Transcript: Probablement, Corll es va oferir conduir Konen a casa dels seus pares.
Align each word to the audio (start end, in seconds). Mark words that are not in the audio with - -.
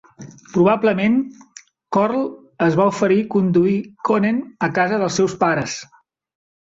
Probablement, 0.53 1.17
Corll 1.97 2.23
es 2.67 2.77
va 2.79 2.87
oferir 2.93 3.17
conduir 3.35 3.75
Konen 4.11 4.39
a 4.69 4.71
casa 4.79 4.99
dels 5.05 5.21
seus 5.21 5.37
pares. 5.45 5.77